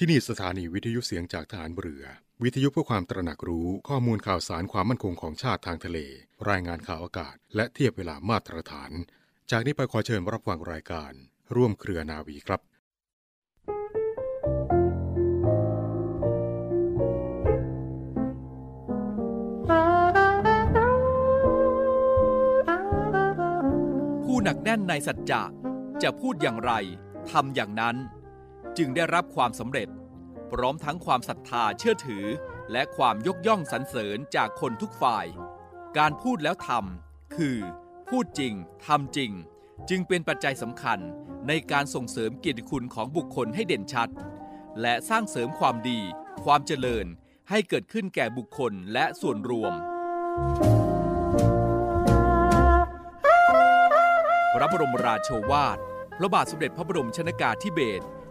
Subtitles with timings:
[0.00, 2.04] ที่นี่สถานีวิทยุเสียงจากฐานเรือ
[2.42, 5.98] วิทยุเพื่อความตระหนักรู้ข้อมูลข่าวสารความมั่นคงของชาติทางทะเล
[6.50, 8.90] รายงานข่าวอากาศ และเทียบเวลามาตรฐาน
[9.50, 11.12] จากนี้ไปขอเชิญรับฟังรายการ
[11.54, 12.60] ร่วมเครือนาวีครับ
[24.24, 25.42] ผู้หนักแน่นในสัจจะ
[26.02, 26.72] จะพูดอย่างไร
[27.30, 27.96] ทำอย่างนั้น
[28.78, 29.88] จึงได้รับความสำเร็จ
[30.52, 32.24] พร้อมทั้งความศรัทธาเชื่อถือ
[32.72, 35.26] และความยกย่องสรรเสริญจากคนทุกฝ่าย
[35.98, 37.58] การพูดแล้วทำคือ
[38.08, 38.54] พูดจริง
[38.86, 39.32] ทำจริง
[39.90, 40.98] จึงเป็นปัจจัยสำคัญ
[41.48, 44.10] ในการส่งเสริมเกียรติคุณของบุคคลให้เด่นชัด
[44.80, 46.00] และสร้างเสริมความดี
[46.44, 47.06] ความเจริญ
[47.50, 49.72] ให้เกิดขึ้นแก่บุคคลและส่วนรวม
[54.54, 55.78] พระบรมราโชวาท
[56.18, 58.04] พระบาทสมเด็จพระบรมชนากาธิเบศร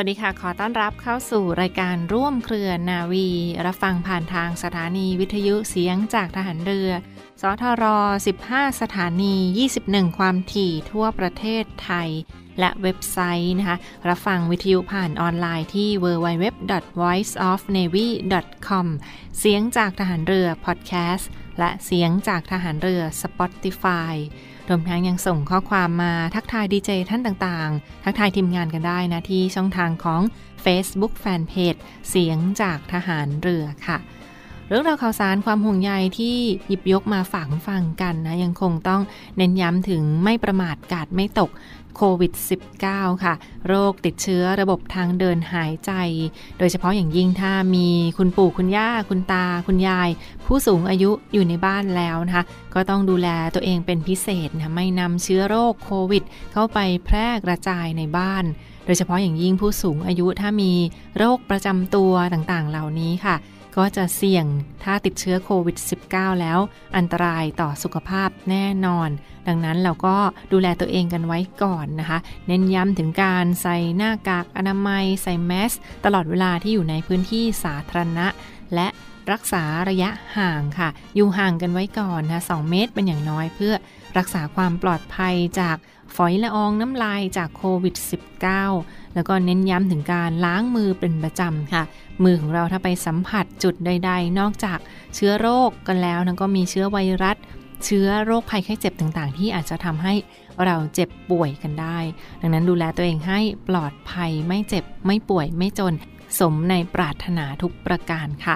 [0.00, 3.28] วัสดีค่ะ ขอต้อนรับเข้าสู่รายการร่วมเครือนาวี
[3.66, 6.90] รับฟังผ่านทางสถานีวิทยุเสียงจากทหารเรือ
[7.40, 7.84] สทร
[8.36, 9.34] 15 สถานี
[9.76, 12.10] 21 ความถี่ทั่วประเทศไทย
[12.60, 13.76] และเว็บไซต์นะคะ
[14.08, 18.86] รับฟังวิทยุผ่านออนไลน์ที่ www.voiceofnavy.com
[19.38, 24.14] เสียงจากทหารเรือพอดแคสต์และเสียงจากทหารเรือ Spotify
[24.68, 30.22] รวมทั้งยังส่งข้อความมาทักทายดีเจท่านต่างๆ ทักทายทีมงานกันได้นะที่ช่องทางของ
[30.64, 33.98] Facebook Fanpage เสียงจากทหารเรือค่ะ
[34.68, 39.02] เรื่องราวข่าวสารความห่วงใยที่หยิบยกมาฝากคุณฟังกันนะยังคงต้อง
[39.36, 41.50] เน้นย้ำถึงไม่ประมาทกาดไม่ตก
[41.96, 42.32] โควิด
[42.78, 43.34] -19 ค่ะ
[43.68, 45.92] โรคติดเชื้อระบบทางเดินหายใจ
[46.58, 47.88] โดยเฉพาะอย่างยิ่งถ้ามี
[48.18, 50.08] คุณปู่คุณย่า คุณตา คุณยาย
[50.46, 52.44] ผู้สูงอายุอยู่ในบ้านแล้วนะคะ
[52.74, 56.22] ก็ต้องดูแลตัวเองเป็นพิเศษนะไม่นำเชื้อโรคโควิด
[56.52, 58.44] เข้าไปแพร่กระจายในบ้าน
[58.86, 60.72] โดยเฉพาะอย่างยิ่งผู้สูงอายุถ้ามี
[61.18, 63.36] โรคประจำตัวต่างๆ เหล่านี้ค่ะ
[63.76, 64.46] ก็จะเสี่ยง
[64.82, 65.76] ถ้าติดเชื้อโควิด
[66.10, 66.58] -19 แล้ว
[66.96, 69.08] อันตรายต่อสุขภาพแน่นอน
[69.48, 70.16] ดังนั้นเราก็
[70.52, 75.72] ดูแลตัวเองกันไว้ก่อนนะคะ เน้นย้ำถึงการใส่หน้ากากอนามัย ใส่แมส
[76.04, 78.26] ตลอดเวลาที่อยู่ในพื้นที่สาธารณะ
[78.74, 78.88] และ
[79.32, 83.74] รักษาระยะห่างค่ะ อยู่ห่างกันไว้ก่อนนะ2เมตรเป็นอย่างน้อยเพื่อ
[84.18, 85.76] รักษาความปลอดภัยจาก
[86.16, 87.94] ฝอยละอองน้ำลายจากโควิด
[88.54, 91.82] -19 แล้วก็เน้นย้ำถึงการล้างมือเป็นประจำค่ะ
[92.24, 94.78] มือของเราถ้าไปสัมผัสจุดใด ๆ นอกจาก
[95.14, 97.36] เชื้อโรคกันแล้วนะก็มีเชื้อไวรัส
[97.84, 100.14] เชื้อโรคภัยไข้เจ็บต่างๆ ที่อาจจะทำให้
[100.64, 101.98] เราเจ็บป่วยกันได้
[102.40, 105.94] ดังนั้นดูแลตัวเองให้ปลอดภัยไม่เจ็บไม่ป่วยไม่จน
[106.40, 108.54] สมในปรารถนาทุกประการค่ะ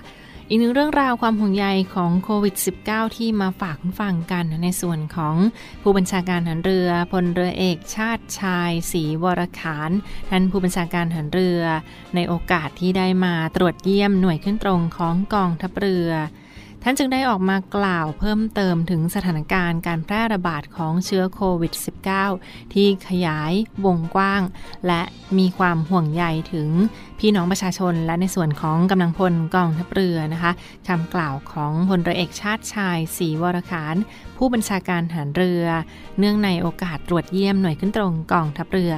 [0.53, 2.55] อีกหนึ่งเรื่องราวความห่วงใยของโควิด
[2.87, 5.37] -19 ที่มาฝากคุณฟังกันในส่วนของ
[5.83, 9.91] ผู้บัญชาการหันเรือพลเรือเอกชาติชายศรีวรขาน
[10.31, 11.63] ท่านผู้บัญชาการหันเรือ
[12.15, 16.11] ในโอกาสที่ได้มาตรวจเยี่ยมหน่วยขึ้นตรงของกองทัพเรือ
[16.85, 21.73] ท่านจึงได้ออกมากล่าวเพิ่มเติมถึงสถานการณ์การแพร่ระบาดของเชื้อโควิด
[22.23, 23.53] -19 ที่ขยาย
[23.85, 24.43] วงกว้าง
[24.87, 25.03] และ
[25.39, 26.69] มีความห่วงใยถึง
[27.19, 30.53] พี่น้องประชาชน และในส่วนของกำลังพลกองทัพเรือนะคะ
[30.89, 33.97] คำกล่าวของพลเรือเอกชาติชายศรีวรขาน
[34.37, 35.65] ผู้บัญชาการหารเรือ
[36.19, 38.93] เนื่องในโอกาสตรวจเยี่ยมหน่วยขึ้นตรงกองทัพเรือ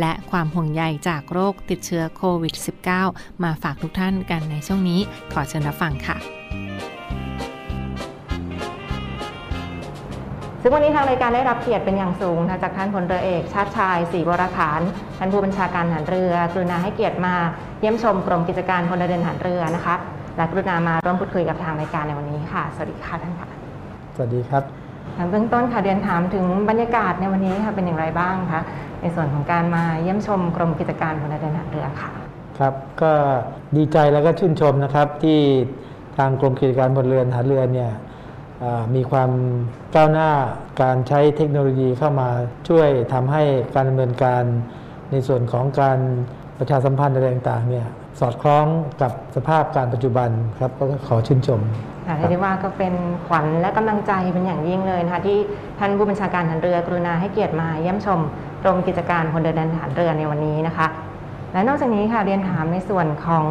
[0.00, 2.54] และความห่วงใยจากโรคติดเชื้อโควิด
[2.98, 5.00] -19 มาฝากทุกท่านกันในช่วงนี้
[5.32, 6.18] ขอเชิญรับฟังค่ะ
[10.66, 14.80] ซึ่งวันนี้ทางรายการได้รับเกียรติเป็นอย่างสูงนะจากท่านพลเรือเอก ชาติชายศรีวรขาน
[15.18, 17.34] ท่านผู้บัญชาการทหารเรือกรุณาให้เกียรติมา
[17.80, 19.94] เยี่ยมชมกรมกิจการพลเรือนทหารเรือนะคะ
[20.36, 23.48] และกรุณามาร่วมพูดคุยกับทางรายการในวันนี้ค่ะสวัสดีค่ะท่านค่ะ
[24.16, 24.62] สวัสดีครับ
[25.16, 28.60] ทางเบื้องต้นค่ะเรียนถามถึงบรรยากาศในวันนี้ค่ะเป็นอย่างไรบ้างคะ
[29.02, 32.10] ในส่วนของการมาเยี่ยมชมกรมกิจการพลเรือนทหารเรือค่ะ
[32.58, 33.12] ครับก็
[33.76, 35.38] ดีใจแล้วก็ชื่นชมนะครับที่
[36.18, 38.05] ทางกรมกิจการพลเรือนทหารเรือเนี่ยอ่า
[38.94, 39.30] มีความ
[39.94, 40.30] ก้าวหน้า
[40.82, 42.28] การใช้เทคโนโลยีเข้ามา
[42.68, 43.42] ช่วยทำให้
[43.74, 44.42] การดำเนินการ
[45.10, 45.98] ในส่วนของการ
[46.58, 47.86] ประชาสัมพันธ์อะไรต่างๆเนี่ย
[48.20, 48.66] สอดคล้อง
[49.02, 51.60] กับสภาพการปัจจุบันครับก็ขอชื่นชม
[52.06, 52.94] ค่ะเรียกได้ว่าก็เป็น
[53.26, 55.38] ขวัญและกำลังใจเป็นอย่างยิ่งเลยนะคะที่
[55.78, 58.20] ท่านผู้บัญชาการทหารเรือกรุณาให้เกียรติมาเยี่ยมชม
[58.62, 60.86] กรมกิจการพลเรือนทหารเรือในวันนี้นะคะ
[61.52, 63.46] และนอกจากนี้ค่ะเรียนถามในส่วนของ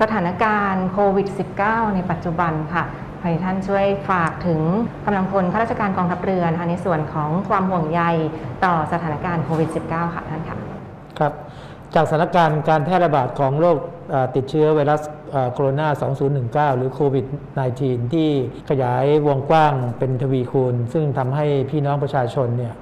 [0.00, 1.28] สถานการณ์โควิด
[1.60, 2.84] -19 ในปัจจุบันค่ะ
[3.22, 4.60] ให้ท่านช่วยฝากถึง
[5.04, 8.02] กำลังพลข้าราชการกองทัพเรือนะคะในส่วนของความห่วงใย
[8.64, 10.56] ต่อสถานการณ์โควิด -19 ค่ะท่านค่ะ
[11.18, 11.32] ครับ
[11.94, 13.76] จากสถานการณ์การแพร่ระบาดของโรค
[14.34, 15.02] ติดเชื้อไวรัส
[15.52, 17.26] โคโรนา 2019 หรือโควิด
[17.68, 18.28] -19 ที่
[18.70, 22.74] ขยายวงกว้างเป็นทวีคูณ ซึ่งทำให้พี่น้องประชาชนเนี่ย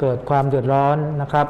[0.00, 1.46] เกิดความเดือดร้อนนะครับ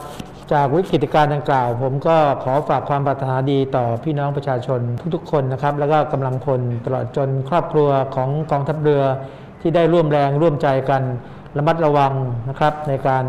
[0.52, 4.81] จากวิกฤตการณ์ดังกล่าว ผมก็ขอฝากความปรารถนาดีต่อพี่น้องประชาชน
[5.14, 9.02] ทุกๆคนนะครับ แล้วก็กำลังพลตลอดจนครอบครัวของกองทัพเรือ
[9.61, 11.02] ที่ได้ร่วมแรงร่วมใจกัน
[11.56, 12.12] ระมัดระวัง
[12.49, 13.25] นะครับในการ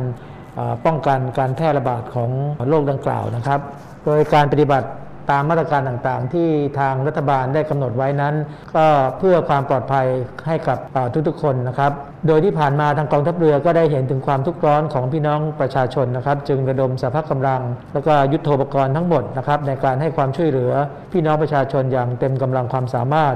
[0.86, 2.30] ป้องกันการแพร่ระบาดของ
[2.70, 3.60] โรคดังกล่าวนะครับ
[4.06, 4.88] โดยการปฏิบัติ
[5.32, 6.50] ตามมาตรการต่างๆ ที่
[6.80, 8.36] ทางรัฐบาลได้กำหนดไว้นั้น
[8.76, 8.86] ก็
[9.20, 10.08] เพื่อความปลอดภัย
[10.48, 10.78] ให้กับ
[11.28, 11.92] ทุกๆคนนะครับ
[12.28, 17.62] โดยที่ผ่านมาทางกองทัพเรือก็ได้เห็นถึงความทุกข์ร้อนของพี่น้องประชาชนนะครับ จึงระดมสภาพกำลัง
[17.94, 20.72] แล้วก็ยุทโธปกรณ์ทั้งหมดนะครับในการให้ความช่วยเหลือ
[21.12, 23.36] พี่น้องประชาชนอย่างเต็มกำลังความสามารถ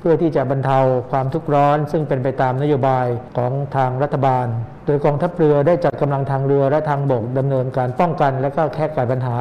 [0.00, 0.78] เพื่อที่จะบรรเทา
[1.10, 4.46] ความทุกข์ร้อน ซึ่งเป็นไปตามนโยบายของทางรัฐบาล
[4.86, 9.36] โดยกองทัพเรือได้จัดกำลังทางเรือและทางบกดำเนินการป้องกัน และก็แก้ไขปัญหา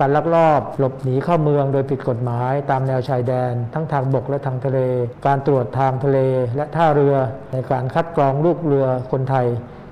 [0.00, 4.78] การลักลอบหลบหนีเข้าเมืองโดยผิดกฎหมาย ตามแนวชายแดน ทั้งทางบกและทางทะเล
[5.26, 6.18] การตรวจทางทะเล
[6.56, 7.14] และท่าเรือ
[7.52, 9.46] ในการคัดกรองลูกเรือคนไทย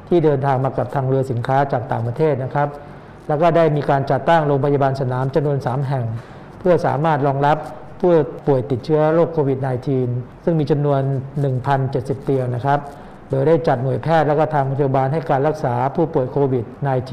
[0.09, 2.69] ที่เดินทางมากับทางเรือสินค้าจากต่างประเทศนะครับ
[3.29, 6.07] แล้วก็ได้มีการจัดตั้งโรงพยาบาลสนามจำนวน 3 แห่ง
[6.59, 7.57] เพื่อสามารถรองรับ
[8.01, 8.13] ผู้
[8.47, 9.59] ป่วยติดเชื้อโรคโควิด
[10.01, 11.01] -19 ซึ่งมีจำนวน
[11.63, 12.79] 1,070 เตียงนะครับ
[13.31, 16.65] โดยได้จัดหน่วยแพทย์และก็ทางพยาบาลให้การรักษาผู้ป่วยโควิด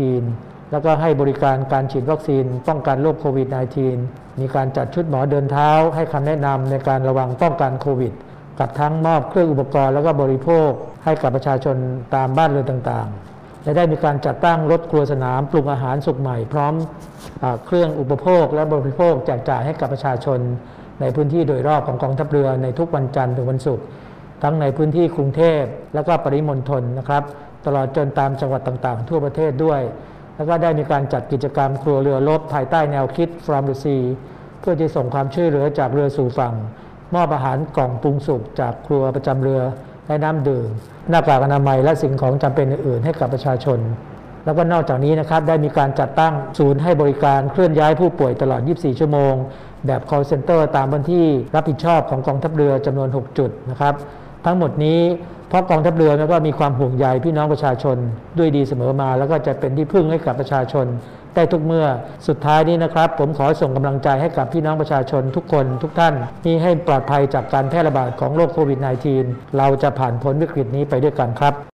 [0.04, 3.48] -19 แล้วก็ให้บริการการฉีดวัคซีนป้องกันโรคโควิด
[3.94, 8.14] -19 มีการจัดชุดหมอเดินเท้า ให้คำแนะนำในการระวังป้องกันโควิด
[8.60, 10.70] กับทั้งมอบเครื่องอุปกรณ์แล้วก็บริโภค
[11.06, 11.76] ให้กับประชาชน
[12.16, 16.74] ตามบ้านเรือนต่างๆและได้มีการจัดตั้งรถครัวสนามปรุงอาหารสุกใหม่ พร้อม
[17.44, 20.40] อเครื่องอุปโภคและบริโภคแจกจ่ายให้กับประชาชน
[21.02, 23.86] ในพื้นที่โดยรอบของกองทัพเรือในทุกวันจันทร์ถึงวันศุกร์
[24.44, 25.62] ทั้งในพื้นที่กรุงเทพ
[25.94, 27.24] และก็ปริมณฑลนะครับ
[27.66, 29.82] ตลอดจนตามจังหวัดต่างๆ ทั่วประเทศด้วย
[30.40, 34.04] แล้วก็ได้มีการจัดกิจกรรมครัวเรือรบภายใต้แนวคิด from the sea
[34.60, 36.54] เพื่อจะส่งความช่วยเหลือจากเรือสู่ฝั่ง
[37.16, 39.62] มอบอาหารกล่องปรุงสุกจากครัวประจำเรือ
[40.08, 40.70] และน้ำดื่ม
[41.10, 43.80] หน้ากากอนามัยและสิ่งของจำเป็นอื่นๆ ให้กับประชาชน
[44.46, 49.34] แล้วก็นอกจากนี้นะครับได้มีการจัดตั้งศูนย์ให้บริการเคลื่อนย้ายผู้ป่วยตลอด 24 ชั่วโมง
[49.88, 53.96] แบบ call center ตามพื้นที่รับผิดชอบของกองทัพเรือจำนวน 6 จุดนะครับ
[54.46, 55.02] ทั้งหมดนี้
[55.50, 57.98] เพราะกองทัพเรือก็มีความห่วงใยพี่น้องประชาชน
[58.38, 60.86] ด้วยดีเสมอมา แล้วก็จะเป็นที่พึ่งให้กับประชาชน
[61.36, 61.86] ได้ทุกเมื่อ
[62.28, 66.14] สุดท้ายนี้นะครับ ผมขอส่งกำลังใจให้กับพี่น้องประชาชนทุกคนทุกท่าน
[66.44, 68.80] ที่ให้ปลอดภัยจากการแพร่ระบาดของโรคโควิด
[69.18, 71.69] -19 เราจะผ่านพ้นวิกฤตนี้ไปด้วยกันครับ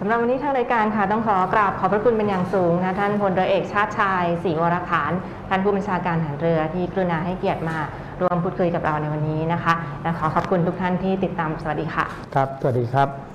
[0.00, 5.12] สำหรับวันนี้ทางรายการค่ะต้องขอกราบขอบพระคุณเป็นอย่างสูงนะท่านพลเรือเอกชาติชายศรีวรขาน
[5.48, 7.78] ท่านผู้บัญชาการทหารเรือที่กรุณาให้เกียรติมา
[8.20, 12.04] ร่วมพูดคุยกับเราในวันนี้นะคะและขอขอบคุณทุกท่านที่ติดตามสวัสดีค่ะ
[12.34, 13.33] ครับ สวัสดีครับ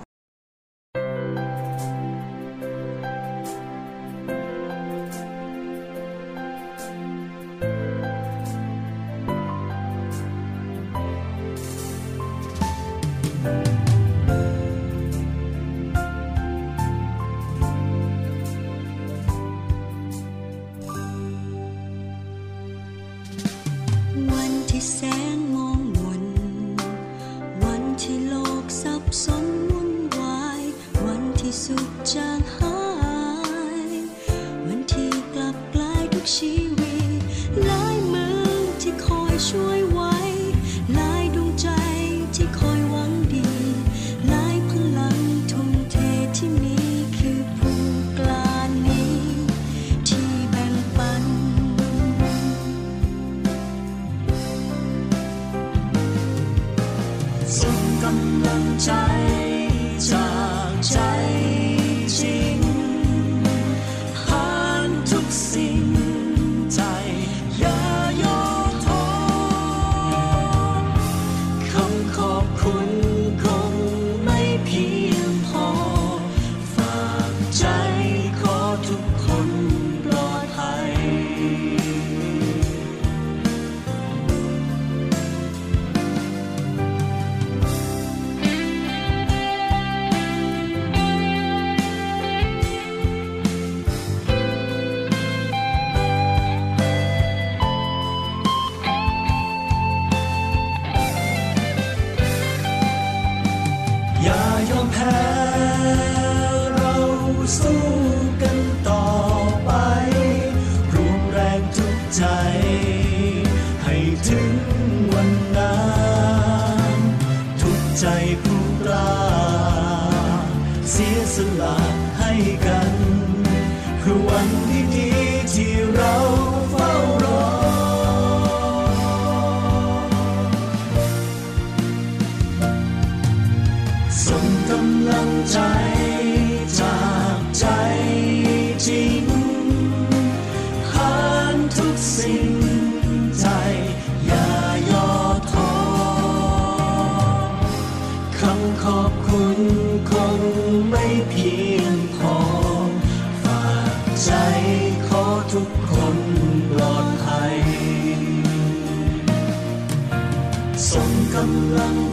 [121.39, 121.88] เสี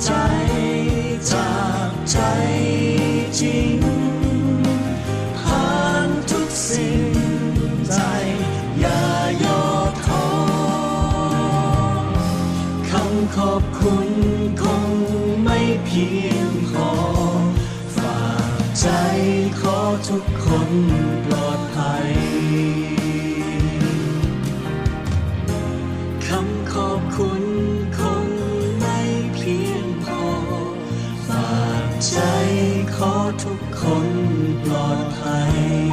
[0.07, 0.13] ใจ
[1.33, 1.53] จา
[1.89, 2.19] กใจ
[3.41, 3.81] จริง
[5.39, 7.13] ผ่านทุกสิ่ง
[7.95, 8.01] ใจ
[8.81, 9.03] อย่า
[9.45, 9.63] ย่อ
[10.05, 10.29] ท้อ
[12.89, 14.09] คำขอบคุณ
[14.63, 14.85] คง
[15.45, 16.93] ไม่เพียงพอ
[17.97, 18.21] ฝา
[18.51, 18.87] กใจ
[19.61, 20.71] ขอทุกคน
[32.05, 32.17] ใจ
[32.95, 33.13] ขอ
[33.43, 34.09] ทุกคน
[34.63, 35.86] ปลอดภัย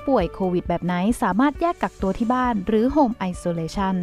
[0.00, 3.96] ผู้ป่วยโควิดแบบไหนสามารถแยกกักตัวที่บ้านหรือ Home Isolation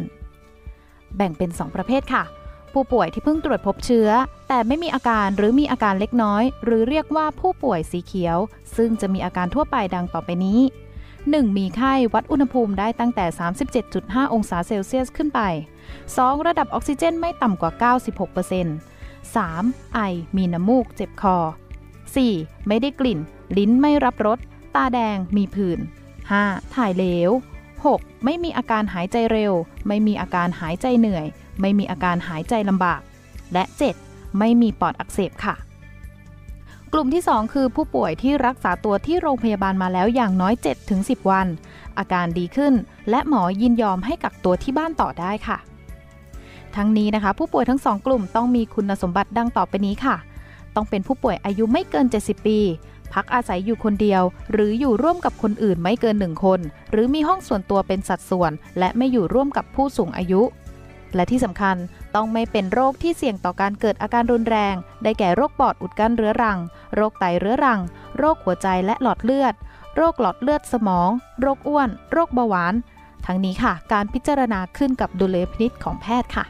[1.16, 2.24] แบ่งเป็น 2 ประเภทค่ะ
[2.72, 4.08] ผู้ป่วยที่เพิ่งตรวจพบเชื้อ
[4.48, 8.38] แต่ไม่มีอาการหรือมีอาการเล็กน้อย หรือเรียกว่าผู้ป่วยสีเขียว
[8.76, 10.60] ซึ่งจะมีอาการทั่วไปดังต่อไปนี้
[11.10, 11.58] 1.
[11.58, 13.26] มีไข้วัดอุณหภูมิได้ตั้งแต่
[13.80, 15.40] 37.5 องศาเซลเซียสขึ้นไป
[15.94, 16.46] 2.
[16.46, 17.72] ระดับออกซิเจนไม่ต่ำกว่า
[18.58, 19.94] 96% 3.
[19.94, 20.00] ไอ
[20.36, 21.36] มีน้ำมูก เจ็บคอ
[22.02, 22.66] 4.
[22.68, 23.18] ไม่ได้กลิ่น
[23.56, 25.78] ลิ้นไม่รับรสาแดงมีผื่น
[26.26, 26.74] 5.
[26.74, 27.30] ถ่ายเหลว
[27.76, 28.24] 6.
[28.24, 29.52] ไม่มีอาการหายใจเร็ว
[29.86, 31.26] ไม่มีอาการหายใจเหนื่อย
[31.60, 33.00] ไม่มีอาการหายใจลำบาก
[33.52, 33.64] และ
[34.00, 34.38] 7.
[34.38, 35.54] ไม่มีปอดอักเสบค่ะ
[36.92, 40.54] กลุ่มที่ 2 คือผู้ป่วยที่รักษาตัวที่โรงพยาบาลมาแล้วอย่างน้อย
[40.92, 41.46] 7-10 วัน
[41.98, 42.74] อาการดีขึ้น
[43.10, 45.58] และหมอยินยอมให้กักตัวที่บ้านต่อได้ค่ะ
[46.76, 50.16] ทั้งนี้นะคะ ผู้ป่วยทั้งสองกลุ่มต้องมีคุณสมบัติดังต่อไปนี้ค่ะ
[50.74, 52.58] ต้องเป็นผู้ป่วยอายุไม่เกิน 70 ปี
[53.14, 54.22] พักอาศัยอยู่คนเดียว
[54.52, 56.60] หรืออยู่ร่วมกับคนอื่นไม่เกินหนึ่งคน
[56.92, 60.42] หรือมีห้องส่วนตัวเป็นสัดส่วน และไม่อยู่ร่วมกับผู้สูงอายุ
[61.14, 61.76] และที่สำคัญ
[62.14, 66.58] ต้องไม่เป็นโรคที่เสี่ยงต่อการเกิดอาการรุนแรง ได้แก่โรคปอดอุดกั้นเรื้อรัง
[66.94, 67.80] โรคไตเรื้อรัง
[68.18, 69.54] โรคหัวใจและหลอดเลือด
[69.96, 71.10] โรคหลอดเลือดสมอง
[71.40, 72.74] โรคอ้วน โรคเบาหวาน
[73.26, 76.44] ทั้งนี้ค่ะ การพิจารณาขึ้นกับดุลยพินิจของแพทย์ค่ะ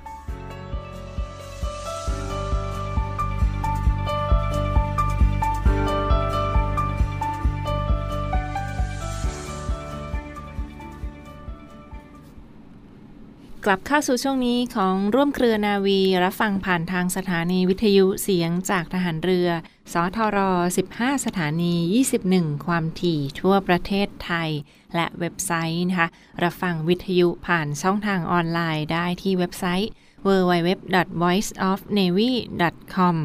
[13.65, 19.49] กลับเข้าสู่ช่วงนี้ของร่วมเครือนาวี รับฟังผ่านทางสถานีวิทยุเสียงจากทหารเรือ
[19.93, 20.39] สทร
[20.83, 21.75] 15 สถานี
[22.19, 24.51] 21 ความถี่ทั่วประเทศไทย
[24.95, 26.09] และเว็บไซต์นะคะ
[26.43, 29.91] รับฟังวิทยุผ่านช่องทางออนไลน์ได้ที่เว็บไซต์
[30.27, 33.17] www.voiceofnavy.com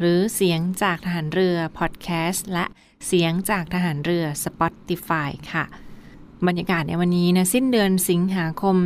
[0.00, 2.66] หรือเสียงจากทหารเรือพอดแคสต์และ
[3.06, 5.64] เสียงจากทหารเรือ Spotify ค่ะ
[6.46, 8.76] บรรยากาศในวันนี้นะสิ้นเดือนสิงหาคม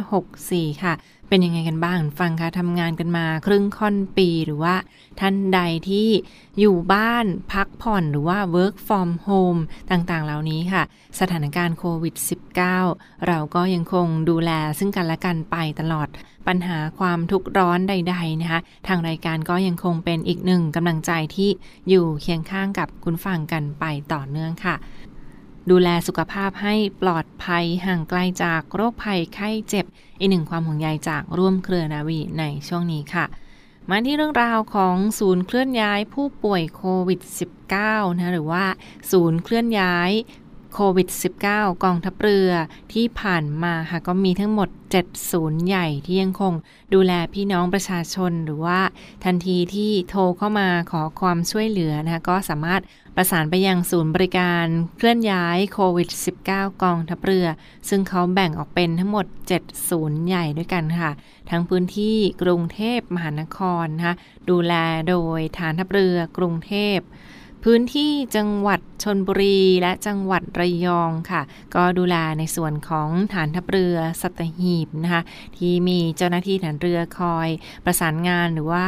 [0.00, 0.94] 2564 ค่ะ
[1.28, 4.74] เป็นยังไงกันบ้างฟังคะทำงานกันมาครึ่งค่อนปีหรือว่า
[5.20, 6.08] ท่านใดที่
[6.60, 9.60] อยู่บ้านพักผ่อนหรือว่า work from home
[9.90, 10.82] ต่างๆ เหล่านี้ค่ะ
[11.20, 12.14] สถานการณ์โควิด
[12.70, 16.08] -19 เราก็ยังคงดูแลซึ่งกันและกันไปตลอด
[16.46, 21.50] ปัญหาความทุกข์ร้อนใด ๆ นะคะ ทางรายการก็ยังคงเป็นอีกหนึ่งกำลังใจที่
[21.88, 24.76] อยู่เคียงข้างกับคุณฟังกันไปต่อเนื่องค่ะ
[25.70, 29.84] ดูแลสุขภาพให้ปลอดภัยห่างไกลจากโรคภัยไข้เจ็บ
[30.18, 33.24] อีกหนึ่งความห่วงใยจากร่วมเครือนาวีในช่วงนี้ค่ะ
[33.90, 37.20] มาที่เรื่องราวของศูนย์เคลื่อนย้ายผู้ป่วยโควิด
[37.68, 38.64] -19 นะหรือว่า
[39.10, 40.10] ศูนย์เคลื่อนย้าย
[40.74, 41.08] โควิด
[41.46, 42.50] -19 กองทัพเรือ
[42.92, 46.52] ที่ผ่านมาค่ะก็มีทั้งหมด 7 ศูนย์ใหญ่ที่ยังคง
[46.94, 48.80] ดูแลพี่น้องประชาชนหรือว่า
[49.24, 52.80] ทันทีที่โทรเข้ามาขอความช่วยเหลือนะคะก็สามารถ
[53.16, 56.08] ประสานไปยังศูนย์บริการเคลื่อนย้ายโควิด
[56.46, 57.46] -19 กองทัพเรือ
[57.88, 59.26] ซึ่งเขาแบ่งออกเป็นทั้งหมด
[59.58, 61.10] 7 ศูนย์ใหญ่ด้วยกันค่ะ
[61.50, 64.14] ทั้งพื้นที่กรุงเทพมหานครนะคะ
[64.50, 64.74] ดูแล
[65.08, 66.98] โดยฐานทัพเรือกรุงเทพ
[67.66, 71.42] พื้นที่จังหวัดชนบุรีและจังหวัดระยองค่ะ
[71.74, 75.22] ก็ดูแลในส่วนของฐานทัพเรือสัตหีบนะคะ
[75.56, 77.48] ที่มีเจ้าหน้าที่ฐานเรือคอย
[77.84, 78.86] ประสานงานหรือว่า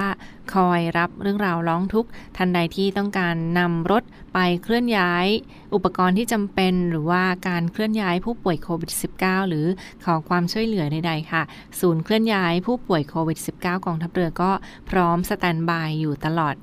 [0.55, 4.03] คอยรับเรื่องราวร้องทุกข์ทันใดที่ต้องการนำรถ
[4.35, 5.27] ไปเคลื่อนย้าย
[5.75, 9.67] อุปกรณ์ที่จำเป็นหรือว่าการเคลื่อนย้ายผู้ป่วยโควิด -19 หรือ
[10.05, 11.43] ขอความช่วยเหลือใดๆค่ะ
[11.81, 14.51] ศูนย์เคลื่อนย้ายผู้ป่วยโควิด -19 กองทัพเรือก็
[14.91, 16.55] พร้อมสแตนบายอยู่ตลอด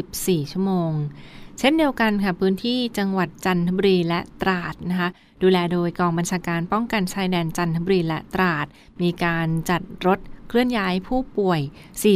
[0.00, 0.92] 24 ชั่วโมง
[1.58, 5.08] เช่นเดียวกันค่ะ พื้นที่จังหวัดจันทบุรีและตราดนะคะ
[5.42, 8.66] ดูแลโดยกองบัญชาการป้องกันชายแดนจันทบุรีและตราด
[9.02, 10.18] มีการจัดรถ
[10.48, 11.60] เคลื่อนย้ายผู้ป่วย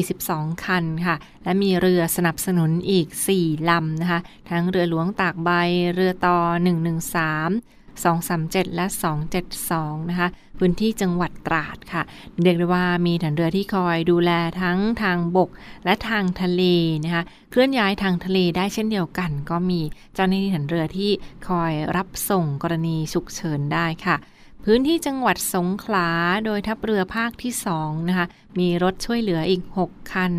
[0.05, 3.07] 42 คันค่ะ และมีเรือสนับสนุนอีก
[3.39, 4.21] 4 ลำนะคะ
[4.51, 5.51] ทั้งเรือหลวงตากใบ
[5.95, 7.73] เรือต่อ 113
[8.03, 8.87] 237 และ
[9.49, 12.03] 272 นะคะ พื้นที่จังหวัดตราดค่ะ
[12.43, 14.31] เรียกได้ว่ามีฐานเรือที่คอยดูแล
[14.63, 15.51] ทั้งทางบก
[15.85, 16.63] และทางทะเล
[17.05, 19.81] นะคะ เคลื่อนย้ายทางทะเลได้เช่นเดียวกัน ก็มี
[20.15, 21.11] เจ้าหน้าที่ฐานเรือที่
[21.49, 24.17] คอยรับส่งกรณีฉุกเฉินได้ค่ะ
[24.67, 26.09] พื้นที่จังหวัดสงขลา
[26.45, 28.27] โดยทัพเรือภาคที่2นะคะ
[28.59, 30.33] มีรถช่วยเหลืออีก 6 คัน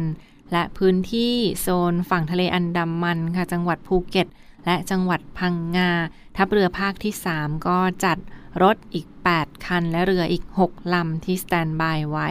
[0.52, 4.28] และพื้นที่โซนฝั่งทะเลอันดามันค่ะจังหวัดภูเก็ต
[4.66, 5.90] และจังหวัดพังงา
[6.38, 8.18] ทัพเรือภาคที่ 3 ก็จัด
[8.64, 12.30] รถอีก 8 คัน และเรืออีก 6 ลำที่สแตนบายไว้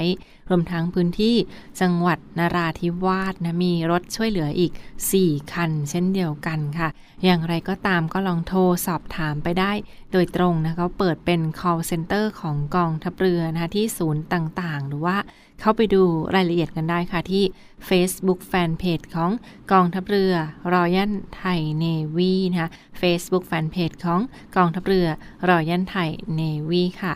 [0.49, 1.37] รวมทั้งพื้นที่
[1.81, 4.73] จังหวัดนราธิวาสนะมีรถช่วยเหลืออีก
[5.13, 6.89] 4 คัน เช่นเดียวกันค่ะ
[7.25, 9.73] อย่างไรก็ตามก็ลองโทรสอบถามไปได้
[10.13, 15.17] โดยตรงนะเขาเปิดเป็น call center ของกองทัพเรือนะคะที่ศูนย์ต่างๆ หรือว่า
[15.65, 16.03] เข้าไปดู
[16.35, 17.45] รายละเอียดกันได้ค่ะที่
[17.89, 19.31] Facebook Fanpage ของ
[19.73, 20.35] กองทัพเรือ
[20.73, 21.85] รอยัลไทยเน
[22.17, 24.21] วีนะคะ Facebook Fanpage ของ
[24.57, 25.07] กองทัพเรือ
[25.49, 27.15] รอยัลไทยเนวีค่ะ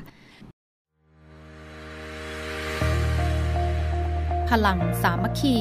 [4.51, 5.57] พลังสามัคคี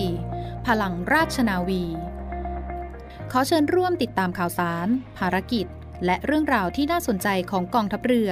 [0.67, 1.83] พลังราชนาวี
[3.31, 5.65] ขอเชิญร่วมติดตามข่าวสาร ภารกิจ
[6.05, 8.31] และเรื่องราวที่น่าสนใจของกองทัพเรือ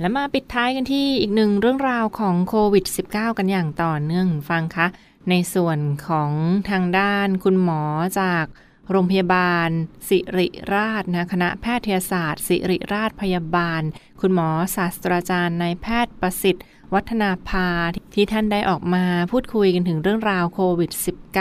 [0.00, 4.86] และมาปิดท้ายกันที่อีกหนึ่งเรื่องราวของโควิด -19 กันอย่างต่อเนื่องฟังคะ
[5.30, 6.30] ในส่วนของ
[6.70, 7.82] ทางด้านคุณหมอ
[8.20, 8.44] จาก
[8.90, 9.68] โรงพยาบาล
[10.08, 13.82] สิริราชนะคณะแพทยศาสตร์ สิริราชพยาบาล
[14.20, 17.68] คุณหมอศาสตราจารย์นายแพทย์ประสิทธิ์ วัฒนาภา
[18.14, 20.92] ที่ท่านได้ออกมาพูดคุยกันถึงเรื่องราวโควิด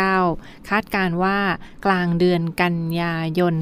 [0.09, 1.39] -19 คาดการว่า
[1.85, 3.53] กลางเดือนกันยายน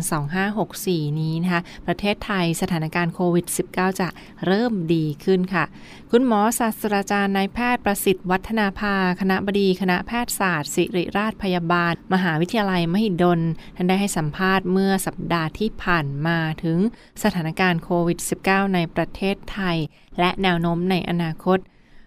[0.56, 4.08] 2564 นี้นะคะ ประเทศไทยสถานการณ์โควิด -19 จะ
[4.46, 5.66] เริ่มดีขึ้นค่ะ
[6.12, 13.42] คุณหมอศาสตราจารย์นายแพทย์ประสิทธิ์วัฒนาภา คณะบดีคณะแพทยศาสตร์ ศิริราชพยาบาล มหาวิทยาลัยมหิดล
[13.76, 16.78] ท่านได้ให้สัมภาษณ์เมื่อสัปดาห์ที่ผ่านมาถึง
[17.24, 19.78] สถานการณ์โควิด -19 ในประเทศไทย
[20.20, 21.60] และแนวโน้มในอนาคต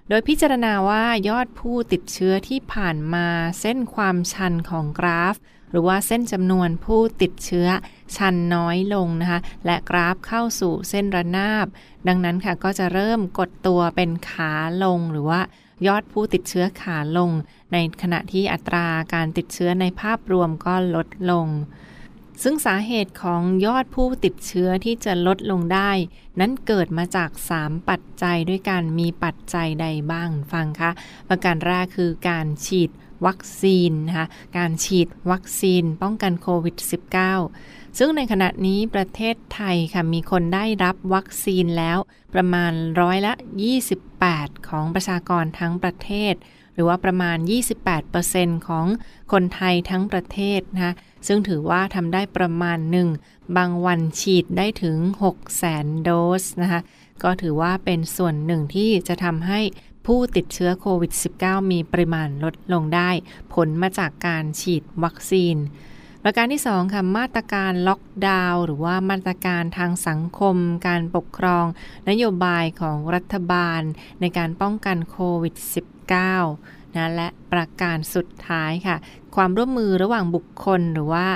[0.08, 3.26] โดยพิจารณาว่ายอดผู้ติดเชื้อที่ผ่านมา
[3.60, 5.34] เส้นความชันของกราฟ
[5.70, 7.68] หรือว่าเส้นจำนวนผู้ติดเชื้อ
[8.16, 11.66] ชันน้อยลงนะคะและกราฟเข้าสู่เส้นระนาบ
[12.08, 14.52] ดังนั้นค่ะก็จะเริ่มกดตัวเป็นขา
[14.84, 15.40] ลงหรือว่า
[15.86, 17.30] ยอดผู้ติดเชื้อขาลง
[17.72, 21.46] ในขณะที่อัตราการติดเชื้อในภาพรวมก็ลดลง
[22.42, 25.90] ซึ่งสาเหตุของยอดผู้ติดเชื้อที่จะลดลงได้
[26.40, 30.90] นั้นเกิดมาจาก 3 ปัจจัยด้วยกันมีปัจจัยใดบ้างฟังคะ
[31.28, 32.90] ประการแรกคือการฉีด
[33.26, 34.26] วัคซีนนะคะ
[34.58, 36.76] การฉีดวัคซีนป้องกันโควิด
[37.38, 41.98] -19 ซึ่งในขณะนี้ประเทศไทยค่ะมีคนได้รับวัคซีนแล้ว
[42.34, 43.32] ประมาณร้อยละ
[44.00, 46.34] 28 ของประชากรทั้งประเทศ
[46.76, 47.36] หรือว่าประมาณ
[48.02, 48.86] 28%ของ
[49.32, 50.94] คนไทยทั้งประเทศนะคะ
[51.26, 53.08] ซึ่งถือว่าทำได้ประมาณหนึ่ง
[53.56, 56.10] บางวันฉีดได้ถึง6แสนโด
[56.42, 56.80] สนะคะ
[57.22, 59.60] ก็ถือว่าเป็นส่วนหนึ่งที่จะทำให้
[60.06, 61.12] ผู้ติดเชื้อโควิด
[61.42, 63.10] -19 มีปริมาณลดลงได้
[63.54, 65.56] ผลมาจากการฉีดวัคซีน
[66.22, 71.66] ประการที่ 2 ค่ะ มาตรการล็อกดาวน์หรือว่ามาตรการทางสังคม การปกครอง
[72.08, 73.80] นโยบายของรัฐบาล
[74.20, 75.95] ในการป้องกันโควิด -19
[76.96, 78.96] นะและประการสุดท้ายค่ะ
[79.36, 81.26] ความร่วมมือระหว่างบุคคลหรือว่า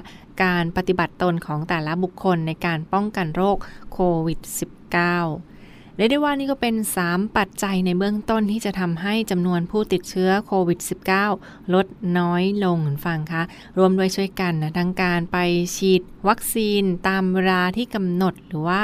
[0.44, 3.56] การปฏิบัติตนของแต่ละบุคคลในการป้องกันโรค
[3.92, 6.74] โควิด -19 เรียกได้ว่านี่ก็เป็น
[7.06, 10.78] 3 ปัจจัยในเบื้องต้นที่จะทำให้จำนวนผู้ติดเชื้อโควิด
[11.26, 11.86] -19 ลด
[12.18, 13.42] น้อยลงฟังคะ
[13.78, 15.38] รวมด้วยช่วยกันนะทั้งการไป
[15.76, 18.80] ฉีดวัคซีนตามเวลาที่กำหนดหรือว่า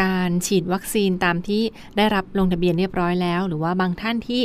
[0.00, 1.62] การฉีดวัคซีนตามที่
[1.96, 4.42] ได้รับลงทะเบียนเรียบร้อยแล้ว หรือว่าบางท่านที่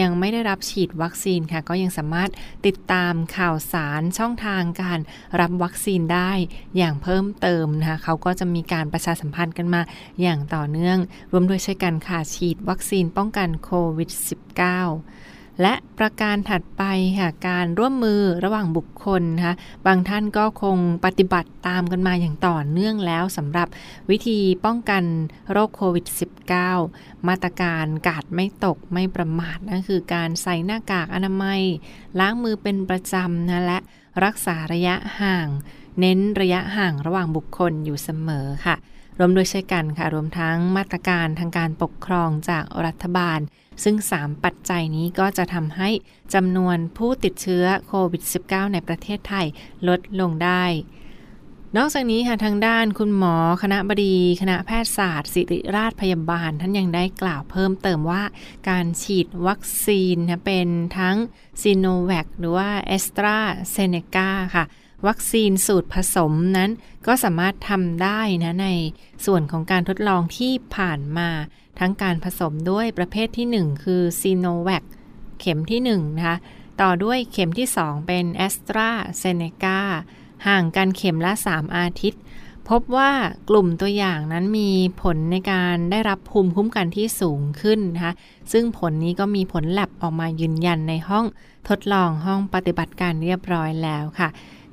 [0.00, 2.30] ยังไม่ได้รับฉีดวัคซีนค่ะ ก็ยังสามารถ
[2.66, 5.00] ติดตามข่าวสารช่องทางการ
[5.40, 6.32] รับวัคซีนได้
[6.76, 9.80] อย่างเพิ่มเติมนะคะเขาก็จะมีการประชาสัมพันธ์กันมา
[10.22, 10.98] อย่างต่อเนื่อง
[11.32, 16.82] รวมด้วยช่วยกันค่ะฉีดวัคซีนป้องกันโควิด -19 และประการถัดไป
[17.18, 19.54] ค่ะการร่วมมือระหว่างบุคคลนะคะ
[19.86, 23.68] บางท่านก็คงปฏิบัติตามกันมาอย่างต่อเนื่องแล้วสำหรับ
[24.10, 25.04] วิธีป้องกัน
[25.50, 26.06] โรคโควิด
[26.66, 31.60] -19 มาตรการกาดไม่ตกไม่ประมาทนั่นคือการใส่หน้ากากอนามัย
[32.18, 33.78] ล้างมือเป็นประจำนะและ
[34.24, 35.48] รักษาระยะห่าง
[36.00, 38.76] เน้นระยะห่างระหว่างบุคคลอยู่เสมอค่ะ
[39.18, 43.38] รวมด้วยช่กันค่ะ รวมทั้งมาตรการทางการปกครองจากรัฐบาล
[43.84, 45.90] ซึ่ง 3 ปัจจัยนี้ก็จะทำให้
[46.34, 49.46] จำนวนผู้ติดเชื้อโควิด -19 ในประเทศไทย
[49.88, 50.64] ลดลงได้
[51.76, 58.22] นอกจากนี้ค่ะทางด้านคุณหมอคณะบดี คณะแพทยศาสตร์ ศิริราชพยาบาล ท่านยังได้กล่าวเพิ่มเติมว่า
[58.68, 61.16] การฉีดวัคซีนเป็นทั้ง
[61.60, 63.38] ซีโนแวคหรือว่าแอสตรา
[63.70, 64.64] เซเนกาค่ะ
[65.06, 66.70] วัคซีนสูตรผสมนั้น
[67.06, 68.68] ก็สามารถทำได้นะใน
[69.26, 71.28] ส่วนของการทดลองที่ผ่านมา
[71.78, 74.84] ทั้งการผสมด้วยประเภทที่ 1 คือซีโนแวค
[75.40, 76.38] เข็มที่1นะคะ
[76.80, 79.80] ต่อด้วยเข็มที่ 2 เป็นแอสตราเซเนกา
[80.46, 82.20] ห่างกันเข็มละ 3 อาทิตย์
[82.68, 83.12] พบว่า
[83.48, 84.70] กลุ่มตัวอย่างนั้นมี
[85.02, 88.14] ผลในการได้รับภูมิคุ้มกันที่สูงขึ้นนะคะ
[88.52, 91.26] ซึ่งผลนี้ก็มีผลแลบออกมายืนยันในห้อง
[91.68, 94.28] ทดลองห้องปฏิบัติการเรียบร้อยแล้วค่ะ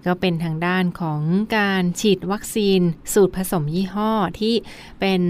[0.06, 1.22] ก็เป็นทางด้านของ
[1.58, 2.82] การฉีดวัคซีน
[3.14, 4.56] สูตรผสมยี่ห้อที่
[5.00, 5.22] เป็น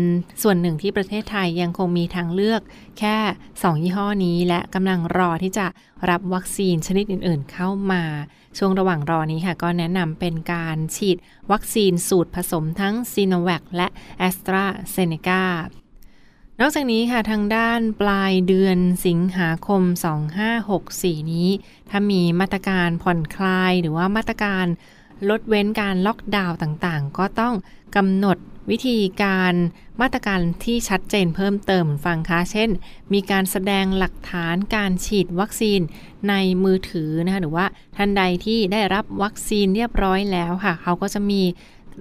[0.42, 2.62] ส่วนหนึ่งที่ประเทศไทยยังคงมีทางเลือก
[3.00, 3.18] แค่
[3.52, 5.68] 2 ยี่ห้อนี้ และกำลังรอที่จะ
[6.10, 8.04] รับวัคซีนชนิดอื่นๆ เข้ามา
[8.58, 11.18] ช่วงระหว่างรอนี้ค่ะก็แนะนำเป็นการฉีด
[11.52, 13.88] วัคซีนสูตรผสมทั้งซีโนแวคและ
[14.20, 15.44] แอสตราเซเนกา
[16.60, 19.82] นอกจากนี้ค่ะทางด้านปลายเดือนสิงหาคม
[20.58, 21.50] 2564 นี้
[21.90, 24.66] ถ้ามีมาตรการผ่อนคลายหรือว่ามาตรการ
[25.30, 27.54] ลดเว้นการล็อกดาวน์ต่างๆ ก็ต้อง
[27.96, 28.38] กำหนด
[28.72, 29.54] วิธีการ
[30.02, 32.70] มาตรการที่ชัดเจนเพิ่มเติมนะคะ เช่น
[33.14, 35.80] มีการแสดงหลักฐานการฉีดวัคซีน
[36.30, 37.66] ในมือถือนะคะหรือว่า
[37.98, 41.42] ท่านใดที่ได้รับวัคซีนเรียบร้อยแล้วค่ะ เขาก็จะมี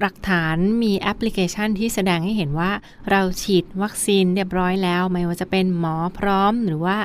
[0.00, 2.72] หลักฐานมีแอปพลิเคชันที่แสดงให้เห็นว่า
[3.10, 6.98] เราฉีดวัคซีนเรียบร้อยแล้ว ไม่ว่าจะเป็นหมอพร้อมหรือว่า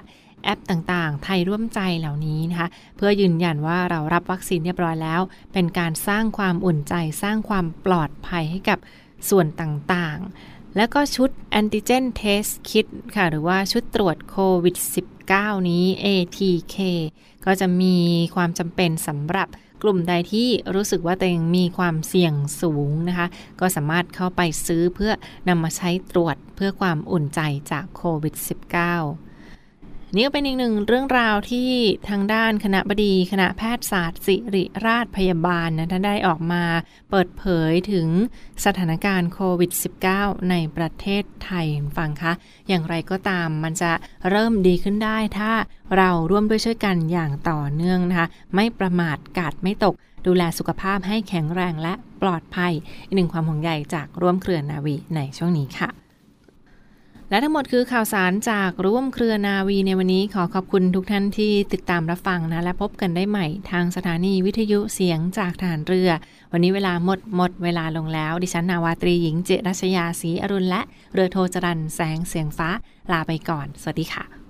[0.43, 5.21] แอปต่างๆ ไทยร่วมใจเหล่านี้นะคะ เพื่อยืนยันว่าเรารับวัคซีนเรียบร้อยแล้ว
[5.53, 8.79] เป็นการสร้างความอุ่นใจสร้างความปลอดภัยให้กับ
[9.29, 14.75] ส่วนต่างๆ แล้วก็ชุดแอนติเจนเทสคิดค่ะ หรือว่าชุดตรวจโควิด
[15.23, 16.77] -19 นี้ ATK
[17.45, 17.97] ก็จะมี
[18.35, 19.47] ความจำเป็นสำหรับ
[19.81, 23.27] กลุ่มใดที่รู้สึกว่าตัวเองมีความเสี่ยงสูงนะคะ
[23.59, 25.11] ก็สามารถเข้าไปซื้อเพื่อ
[25.47, 29.26] นำมาใช้ตรวจเพื่อความอุ่นใจจากโควิด -19
[30.15, 31.69] นี่ก็เป็นอีกหนึ่งเรื่องราวที่
[32.09, 36.63] ทางด้านคณะบดี คณะแพทยศาสตร์ศิริราชพยาบาลนะท่านได้ออกมา
[37.09, 38.07] เปิดเผยถึง
[38.65, 39.71] สถานการณ์โควิด
[40.11, 41.65] -19 ในประเทศไทย
[41.97, 42.33] ฟังคะ
[42.67, 43.91] อย่างไรก็ตามมันจะ
[44.29, 45.51] เริ่มดีขึ้นได้ถ้า
[45.97, 49.93] เราร่วมด้วยช่วยกันอย่างต่อเนื่องนะคะ ไม่ประมาทกาดไม่ตก
[50.27, 52.73] ดูแลสุขภาพให้แข็งแรงและปลอดภัย
[53.05, 56.06] อีกหนึ่งความห่วงใยจากร่วมเครือนาวีในช่วงนี้ค่ะ
[57.29, 66.09] และทั้งหมดคือข่าวสารจากร่วมเครือนาวีในวันนี้ขอขอบคุณทุกท่านที่ติดตามรับฟังนะ และพบกันได้ใหม่ทางสถานีวิทยุเสียงจากฐานเรือ
[66.51, 70.81] วันนี้เวลาหมดหมดเวลาลงแล้ว ดิฉันนาวาตรีหญิงเจรัชยาศรีอรุณและ
[71.13, 72.69] เรือโทจรันแสงเสียงฟ้า
[73.11, 74.46] ลาไปก่อน สวัสดีค่ะ